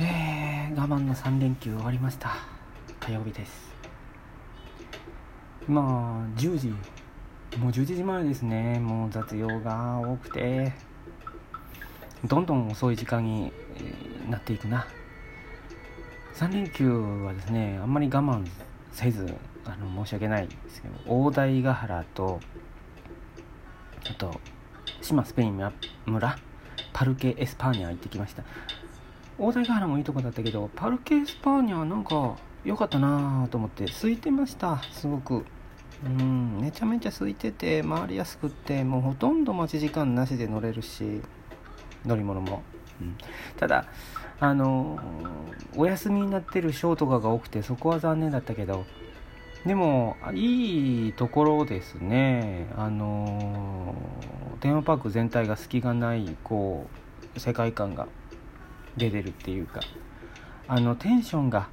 [0.00, 2.36] えー、我慢の3連休終わりました。
[2.98, 3.74] 火曜日です。
[5.68, 6.68] 今10時
[7.58, 8.78] もう11時前ですね。
[8.78, 10.72] もう雑用が多くて。
[12.24, 13.52] どんどん遅い時間に
[14.30, 14.86] なっていくな。
[16.36, 18.46] 3連休はですねあんまり我慢
[18.92, 19.34] せず
[19.66, 22.40] あの申し訳ないですけど大台ヶ原と
[24.10, 24.40] あと
[25.02, 25.60] 志摩スペイン
[26.06, 26.38] 村
[26.92, 28.42] パルケ・エスパーニャ行ってきました。
[29.38, 35.44] 大台ヶ原もいいとこだったけどパルケ・エスパーニャなんか良かったなと思って空いてましたすごく。
[36.04, 41.22] うんめちゃめちゃ空いてて回りやすくってもうほとんど待ち時間なしで乗れるし
[42.04, 42.62] 乗り物も、
[43.00, 43.16] うん、
[43.56, 43.86] ただ
[44.40, 44.98] あの
[45.76, 48.84] お休みになってるショーとかが多くてそこは残念だったけど
[49.64, 52.66] でもいいところですね。
[52.76, 53.94] あの
[54.58, 56.88] テーマパーク全体が隙がないこ
[57.36, 58.08] う世界観が。
[58.96, 59.80] 出てるっていうか
[60.68, 61.68] あのテンションが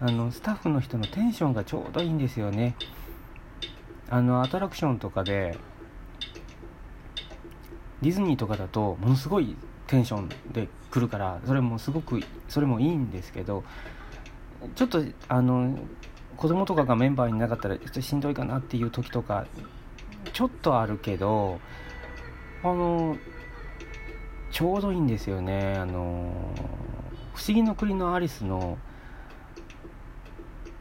[0.00, 2.74] あのスタッフの人のテンションがちょうどいいんですよね。
[4.10, 5.56] あのアトラクションとかで
[8.02, 13.64] ディズニーとかだとものすごいテンションで来るからそれもすごくそれもいいんですけど
[14.74, 15.78] ちょっとあの
[16.36, 19.46] 子供とかがメンバーになかったらちょっとしんどいかなっていう時とか
[20.32, 21.60] ちょっとあるけど
[22.62, 23.16] あの
[24.52, 25.74] ちょうどいいんですよね。
[25.78, 26.30] あの
[27.34, 28.78] 不思議の国のアリスの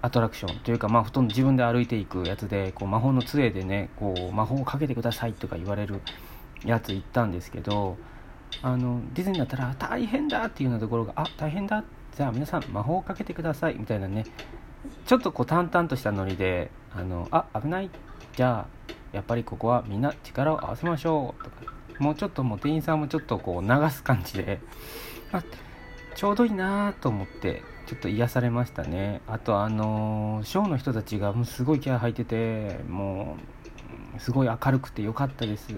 [0.00, 6.00] アトラクションというか、まあ、ほとんど自分で歩いていくやつでこう魔法の杖でねこう魔法をかけてくださいとか言われる
[6.64, 7.96] やつ行ったんですけど
[8.62, 11.82] あのディズニーだったら大変だっていうようなところがあ大変だ。
[12.16, 13.74] じゃあ皆さん魔法をかけてください。
[13.78, 14.24] みたいなね
[15.06, 17.90] ちょっとこう淡々としたノリであのあ危ない。
[18.36, 21.44] じゃあやっぱりここはみんな力を合わせましょう。
[21.44, 21.75] とか。
[21.98, 24.60] もうちょっともう店員さんもちょっとこう流す感じで
[25.32, 25.42] あ
[26.14, 29.20] ちょうどいいなと思ってちょっと癒されましたね。
[29.28, 33.36] あとあのショーの人たちがもうすごい気合入ってても
[34.16, 35.68] うすごい明るくてよかったです。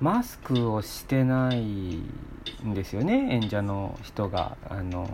[0.00, 4.56] マスクをしてないんですよね演者の人が。
[4.68, 5.08] あの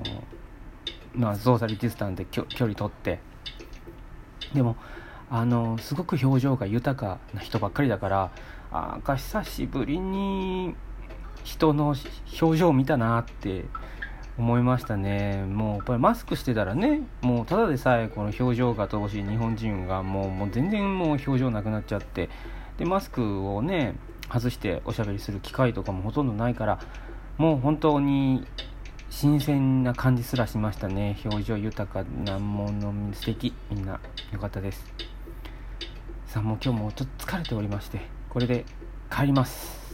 [1.15, 3.21] まあソーサリディスタンで距離取って。
[4.55, 4.77] でも
[5.31, 8.31] あのすごく表情が豊かな人ばっかりだから
[8.71, 10.75] ああ久しぶりに
[11.45, 11.95] 人の
[12.41, 13.65] 表情を見たなって
[14.39, 15.45] 思いましたね。
[15.45, 22.29] もうやっぱりマスクしてたらねもうただでさえこの表情が乏しい日本人がもうもう全然もう表情なくなっちゃって
[22.77, 23.97] でマスクをね
[24.33, 26.79] 外しておしゃべりする機会とかもほとんどないから
[27.37, 28.47] もう本当に
[29.11, 31.19] 新鮮な感じすらしましたね。
[31.25, 33.55] 表情豊かなもの素敵。
[33.71, 34.01] みんな
[34.33, 34.85] 良かったです。
[36.39, 38.01] さんも今日もちょっと疲れておりまして
[38.31, 38.65] これで
[39.11, 39.88] 帰ります。